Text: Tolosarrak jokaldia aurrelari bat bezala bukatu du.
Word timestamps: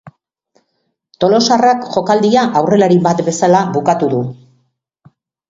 Tolosarrak 1.23 1.85
jokaldia 1.97 2.47
aurrelari 2.63 2.99
bat 3.09 3.23
bezala 3.29 3.63
bukatu 3.77 4.11
du. 4.17 4.25